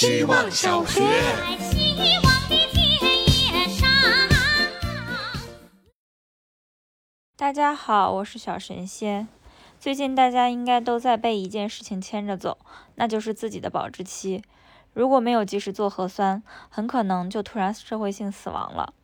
[0.00, 1.02] 希望小学。
[7.36, 9.26] 大家好，我是小神仙。
[9.80, 12.58] 最近大家应该都在被一件事情牵着走，
[12.94, 14.40] 那就是自己的保质期。
[14.92, 18.94] 如果没有及时做核酸，很可能就突然社会性死亡了。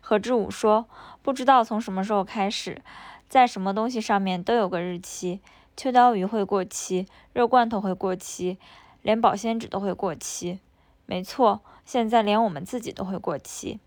[0.00, 0.88] 何志武说
[1.20, 2.80] ：“不知道从什么时候开始，
[3.28, 5.40] 在什么东西上面都有个日期，
[5.76, 8.56] 秋刀鱼会过期，肉罐头会过期，
[9.02, 10.60] 连保鲜纸都会过期。
[11.06, 13.80] 没错，现在连我们自己都会过期。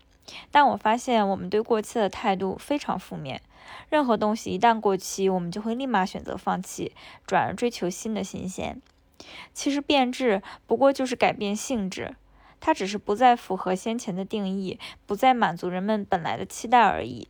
[0.50, 3.42] 但我发现我们对过期的态度非常负面。”
[3.88, 6.92] 任何东西一旦过期，我们就会立马选择放弃，
[7.24, 8.82] 转而追求新的新鲜。
[9.54, 12.16] 其实变质不过就是改变性质，
[12.58, 17.28] 它只是不再符合先前的定义，不再满足人们本来的期待而已。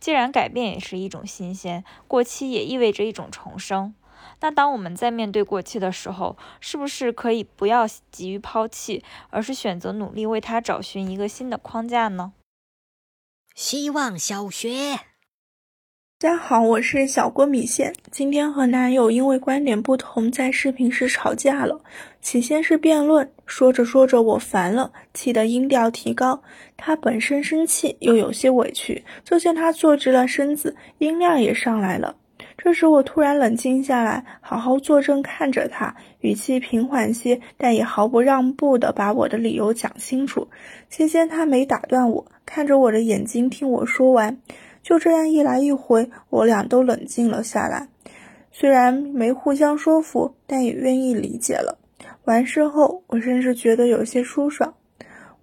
[0.00, 3.94] 既然改变也是一种新鲜，过期也意味着一种重生。
[4.40, 12.32] 那当我们在面对过期的时候，是不是可以不要急于抛弃，而是选择努力为它找寻一个新的框架呢？
[13.54, 15.00] 希望小学。
[16.20, 17.94] 大家好，我是小郭米线。
[18.10, 21.80] 今天和男友因为观点不同，在视频时吵架了。
[22.20, 26.42] 起先是辩论，说着说着我烦了，气得音调提高。
[26.76, 32.16] 他本身生气，又有些委屈，就见他坐直了身子，音量也上来了。
[32.60, 40.48] 这时我突然冷静下来，好好坐正看着他，语气平缓些，但也毫不让步的把我的理由讲清楚。
[40.90, 44.38] 期间他没打断我，看着我的眼睛听我说完。
[44.82, 47.88] 就这样一来一回，我俩都冷静了下来。
[48.50, 51.78] 虽然没互相说服，但也愿意理解了。
[52.24, 54.74] 完事后，我甚至觉得有些舒爽。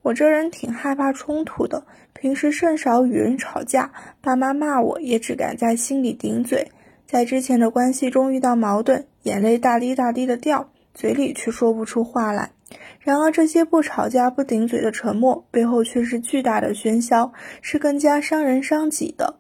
[0.02, 3.89] 我这人挺害怕冲突的，平时甚少与人吵架，
[4.21, 6.69] 爸妈骂我也只敢在心里顶嘴。
[7.08, 12.52] 在之前的关系中遇到矛盾，眼泪大滴大滴的掉，嘴里却说不出话来。
[13.00, 19.39] 然而，这些不吵架、不顶嘴的沉默背后，却是巨大的喧嚣，是更加伤人伤己的。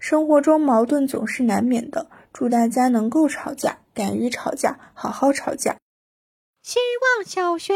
[0.00, 5.76] 生活中矛盾总是难免的，祝大家能够吵架，敢于吵架，好好吵架。
[6.62, 6.80] 希
[7.16, 7.74] 望小学，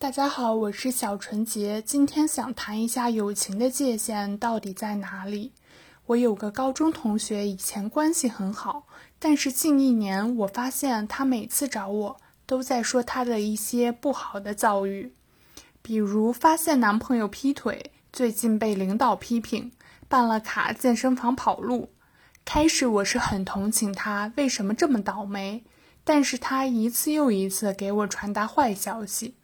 [0.00, 5.52] 大家好，我是小纯洁，今天想谈一下友情的界限到底在哪里。
[6.12, 8.86] 我有个高中同学，以前关系很好，
[9.18, 12.16] 但是近一年，我发现他每次找我。
[12.44, 15.14] 都在说他的一些不好的遭遇，
[15.80, 19.72] 比如发现男朋友劈腿，最近被领导批评，
[20.06, 21.88] 办了卡健身房跑路。
[22.44, 25.64] 开始我是很同情他，为什么这么倒霉？
[26.04, 29.34] 但是他一次又一次给我传达坏消息，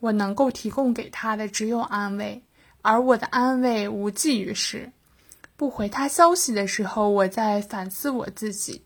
[0.00, 2.42] 我能够提供给他的只有安慰，
[2.82, 4.92] 而我的安慰无济于事。
[5.58, 8.84] 不回他消息的时候，我在反思我自己。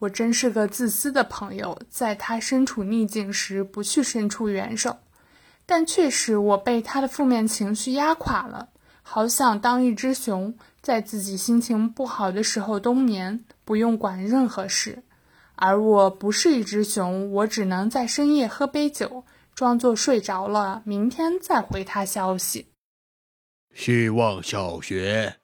[0.00, 4.98] 我真是个自私的朋友，在他身处逆境时不去伸出援手，
[5.64, 8.68] 但确实我被他的负面情绪压垮了。
[9.00, 15.02] 好想当一只熊，在自己心情不好的时候冬眠，不用管任何事。
[15.54, 22.66] 而我不是一只熊，我只能在深夜喝杯酒，装作睡着了，明天再回他消息。
[23.74, 25.39] 希望小学，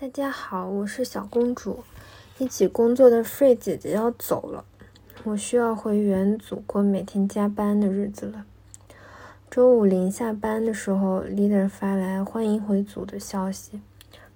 [0.00, 1.84] 大家好，我是小公主。
[2.38, 4.64] 一起工作的 Free 姐姐要走了，
[5.24, 8.46] 我需要回原组过每天加班的日子了。
[9.50, 13.82] 周五临下班的时候，leader 发来欢迎回组的消息，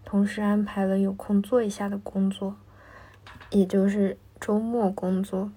[0.05, 2.57] 同时安排了有空做一下的工作，
[3.49, 5.51] 也就是周末工作。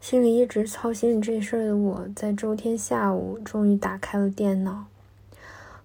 [0.00, 4.86] 心里一直操心这事儿的我，在周天下午终于打开了电脑。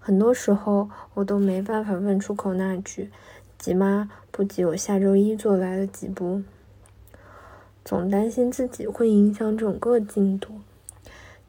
[0.05, 3.09] 很多时候，我都没办法问出口那句。
[3.57, 4.11] 急吗？
[4.29, 6.43] 不急，我下周一做来得及不？
[7.83, 10.59] 总担心自己会影响整个进度。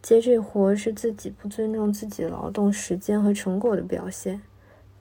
[0.01, 4.41] 接这活是自己不尊重自己劳动时间和成果的表现，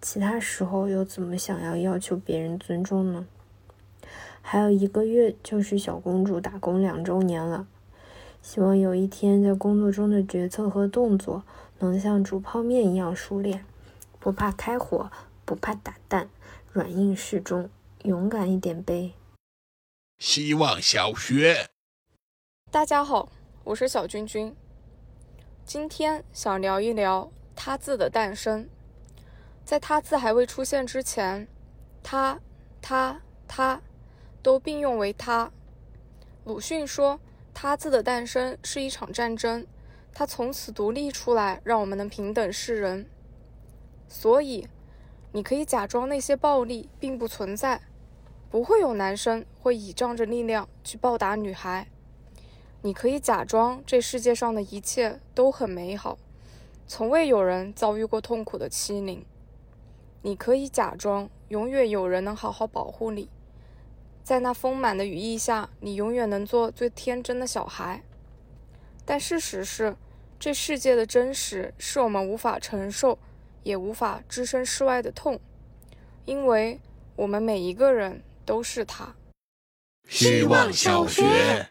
[0.02, 3.26] 其他时候又怎么想要要求别人尊重呢？
[4.42, 7.66] 还有一个月就是小公主打工两周年了，
[8.42, 11.44] 希望有一天在工作中的决策和动作
[11.80, 13.66] 能像煮泡面一样熟练，
[14.20, 15.12] 不怕开火，
[15.44, 16.30] 不怕打蛋。
[16.72, 17.70] 软硬适中，
[18.04, 19.14] 勇敢一点呗。
[20.18, 21.70] 希望小学，
[22.70, 23.30] 大家好，
[23.64, 24.54] 我是小君君。
[25.66, 28.70] 今天想聊一聊“他”字的诞生。
[29.64, 31.48] 在“他”字还未出现之前
[32.04, 32.40] ，“他
[32.82, 33.82] ”“他”“他”
[34.44, 35.52] 都并用为“他”。
[36.44, 37.20] 鲁迅说
[37.54, 39.66] ：“他”字的诞生是一场战争，
[40.16, 43.06] 他从此独立出来，让我们能平等视人。
[44.08, 44.68] 所以。
[45.32, 47.82] 你可以假装那些暴力并不存在，
[48.50, 51.90] 不会有男生会倚仗着力量去暴打女孩。
[52.84, 56.18] 你可以假装这世界上的一切都很美好，
[56.88, 59.26] 从未有人遭遇过痛苦的欺凌。
[60.22, 63.28] 你可以假装永远有人能好好保护你，
[64.24, 68.04] 在那丰满的羽翼下，你永远能做最天真的小孩。
[69.04, 69.98] 但事实是，
[70.40, 73.18] 这世界的真实是我们无法承受，
[73.64, 75.40] 也无法置身事外的痛，
[76.26, 76.80] 因为
[77.16, 79.16] 我们每一个人都是他。
[80.08, 81.68] 希望小学。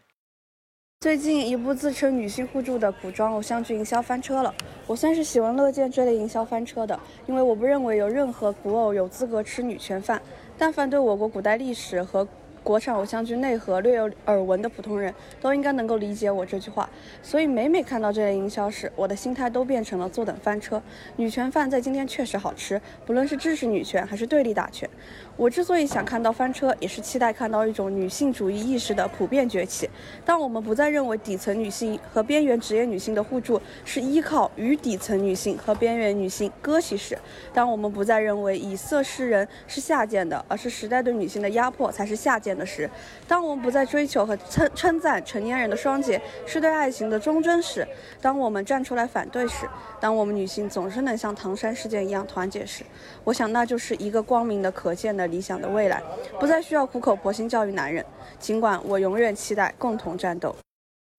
[1.01, 4.53] 最近一部自称女性互助的古装偶像剧营销翻车了，
[4.87, 10.19] 我算是喜闻乐见这类营销翻车的，因为我不认为有任何古偶有资格吃女权饭。
[10.57, 12.27] 但凡对我国古代历史和
[12.65, 16.89] 国产偶像剧内核略有耳闻的普通人都应该能够理解我这句话，
[17.21, 20.81] 所以每每看到这类营销时，我的心态都变成了坐等翻车。
[21.17, 24.89] 女权饭在今天确实好吃，不论是支持女权还是对立打拳。
[25.37, 29.87] 我之所以想看到翻车，也是期待看到一种女性主义意识的普遍崛起。
[30.25, 37.15] 当我们不再认为底层女性和边缘职业女性的互助是依靠与底层女性和边缘女性割席时，
[37.53, 42.89] 当我们不再认为以色示人是下贱的，而是时代对女性的压迫才是下贱的时，
[43.27, 47.85] 当我们不再追求和称称赞成年人的双节是对爱情的忠贞时，
[48.21, 49.67] 当我们站出来反对时，
[49.99, 52.85] 当我们女性总是能像唐山事件一样团结时，
[53.25, 55.25] 我想那就是一个光明的、可见的。
[55.25, 56.01] 理想的未来，
[56.39, 58.05] 不再需要苦口婆心教育男人。
[58.37, 60.55] 尽管我永远期待共同战斗。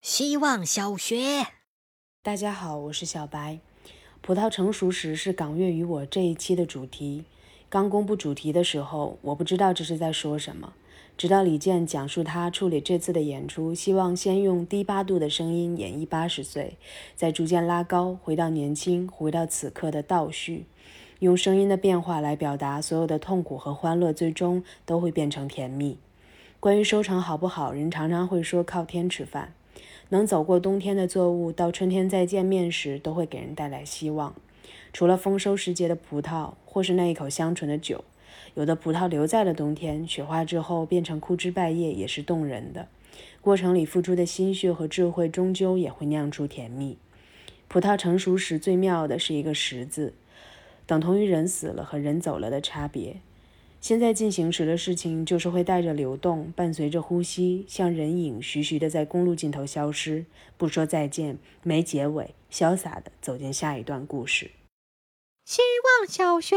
[0.00, 1.44] 希望小学，
[2.22, 3.58] 大家好，我是小白。
[4.22, 7.24] 葡萄成熟时是港乐与我这一期的主题。
[7.68, 10.72] 刚公布主题的时候，我不知道这是在说什么。
[11.16, 16.76] 直到李健讲述他处理这次的演出，希望先用低八度的声音演绎八十岁，
[17.14, 20.66] 再逐渐拉高，回到年轻，回到此刻的倒叙。
[21.20, 25.96] 用声音的变化来表达所有的痛苦和欢乐，最终都会变成甜蜜。
[26.60, 29.54] 关于收成好不好，人常常会说靠天吃饭。
[30.10, 34.34] 能走过冬天的作物，到春天再见面时，都会给人带来希望。
[34.92, 38.04] 除了丰收时节的葡萄，或是那一口香醇的酒，
[38.54, 42.88] 有的葡萄留在了冬天，雪化之后变成枯枝败叶，也是动人的。
[43.40, 46.98] 过程里付出的心血和智慧，终究也会酿出甜蜜。
[47.68, 50.14] 葡萄成熟时，最妙的是一个“十”字。
[50.86, 53.16] 等同于人死了和人走了的差别。
[53.80, 60.24] 现在进行时的事情，就是会带着流动，伴随着呼吸，像人影徐徐地在公路尽头消失，
[60.56, 64.50] 不说再见，没结尾，潇洒地走进下一段故事。
[65.44, 65.62] 希
[66.00, 66.56] 望小学，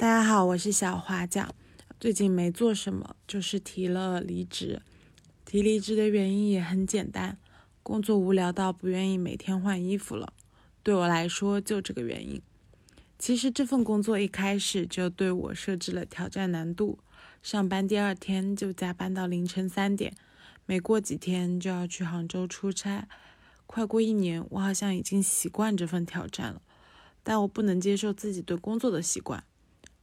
[0.00, 1.54] 大家好，我是小花酱。
[2.00, 4.80] 最近没做什么，就是提了离职。
[5.44, 7.36] 提离职的原因也很简单，
[7.82, 10.32] 工作无聊到不愿意每天换衣服了。
[10.82, 12.40] 对我来说，就这个原因。
[13.18, 17.00] 其实这份工作一开始就对我设置了挑战难度，
[17.42, 20.14] 上班第二天就加班到凌晨三点，
[20.64, 23.06] 没过几天就要去杭州出差。
[23.66, 26.62] 快过一年，我好像已经习惯这份挑战了，
[27.22, 29.44] 但我不能接受自己对工作的习惯。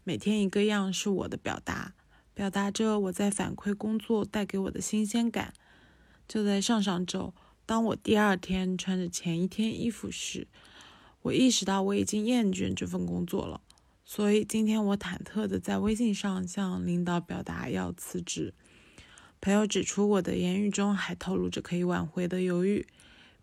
[0.07, 1.94] 每天一个样是我的表达，
[2.33, 5.54] 表达着我在反馈工作带给我的新鲜感。
[6.30, 7.33] 就在上上周，
[7.65, 10.48] 当我第二天穿着前一天衣服时，
[11.24, 13.59] 我意识到我已经厌倦这份工作了，
[14.06, 18.54] 所以今天我忐忑的在微信上向领导表达要辞职。
[19.42, 22.88] 朋友指出我的言语中还透露着可以挽回的犹豫，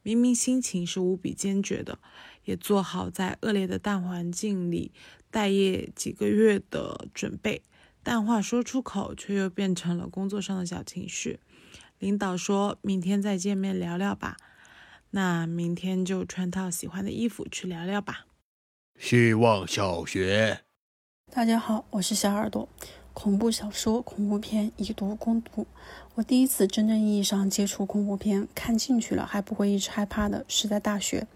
[0.05, 1.99] 明明心情是无比坚决的，
[2.45, 4.93] 也做好在恶劣的大环境里
[5.31, 7.63] 待业几个月的准备，
[8.03, 11.41] 但话说出口却又变成了工作上的小情绪。
[11.99, 14.37] 领导说明天再见面聊聊吧。
[15.13, 18.27] 那明天就穿套喜欢的衣服去聊聊吧。
[18.99, 20.65] 希望小学，
[21.33, 22.69] 大家好，我是小耳朵。
[23.15, 25.67] 恐怖小说、恐怖片以毒攻毒。
[26.17, 31.27] 我第一次真正意义上接触恐怖片，看进去了还不会一直害怕的，是在大学。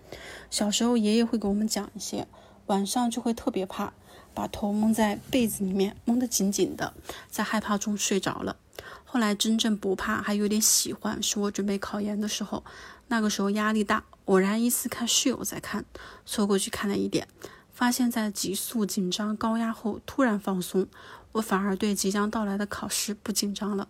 [0.50, 2.26] 小时候爷爷会给我们讲一些，
[2.66, 3.92] 晚上就会特别怕，
[4.34, 6.92] 把头蒙在被子里面，蒙得紧紧的，
[7.30, 8.56] 在害怕中睡着了。
[9.04, 12.64] 后来真正不怕，还有点喜欢，是我准备考研的时候。
[13.06, 15.84] 那个时候压力大，偶然一次看室友在看，
[16.26, 17.26] 凑过去看了一点，
[17.72, 20.86] 发现在急速紧张高压后突然放松，
[21.32, 23.88] 我反而对即将到来的考试不紧张了。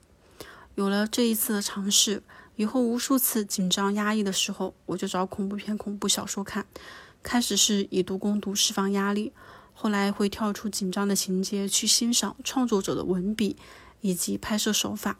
[0.74, 2.22] 有了这一次的尝试，
[2.56, 6.66] 以后无数次紧张压抑的时候，我就找恐怖片、恐怖小说看。
[7.22, 9.32] 开始是以毒攻毒释放压力，
[9.74, 13.56] 后来会跳出紧张的情节去欣赏创作者的文笔
[14.00, 15.18] 以及拍摄手法。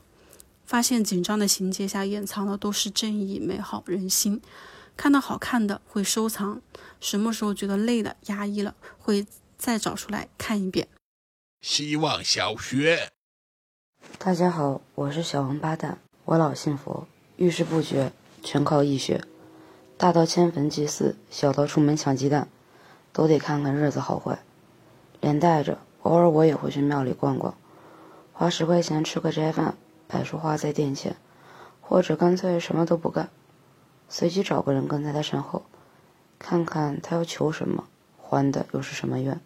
[0.64, 4.40] 发现紧张的情节下掩藏的都是正义、美好、人心。
[4.96, 6.60] 看到好看的会收藏，
[7.00, 10.87] 什么时候觉得累了、压抑了，会再找出来看一遍。
[11.60, 13.10] 希望小学，
[14.16, 17.08] 大家好，我是小王八蛋，我老信佛。
[17.36, 18.12] 遇事不决，
[18.44, 19.24] 全靠易学。
[19.96, 22.48] 大到迁坟祭祀，小到出门抢鸡蛋，
[23.12, 24.38] 都得看看日子好坏。
[25.20, 27.52] 连带着，偶尔我也会去庙里逛逛，
[28.32, 31.16] 花十块钱吃个斋饭，摆束花在殿前，
[31.80, 33.28] 或者干脆什么都不干，
[34.08, 35.64] 随机找个人跟在他身后，
[36.38, 39.40] 看看他要求什么，还的又是什么愿。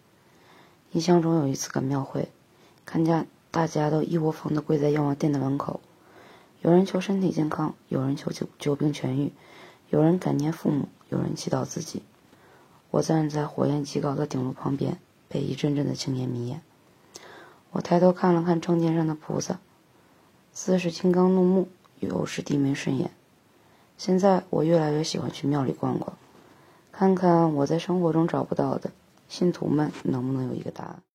[0.93, 2.29] 印象中有一次赶庙会，
[2.85, 5.81] 看见大家都一窝蜂的跪在阎王殿的门口，
[6.61, 9.31] 有人求身体健康，有人求久久病痊愈，
[9.89, 12.01] 有人感念父母，有人祈祷自己。
[12.89, 14.97] 我站在火焰极高的顶炉旁边。
[15.29, 16.61] 被一阵阵的青烟迷眼，
[17.71, 19.59] 我抬头看了看正殿上的菩萨，
[20.53, 21.67] 似是金刚怒目，
[22.01, 23.09] 又是低眉顺眼。
[23.97, 26.15] 现在我越来越喜欢去庙里逛逛，
[26.91, 28.91] 看看我在生活中找不到的
[29.33, 31.03] 信徒们能不能有一个答案。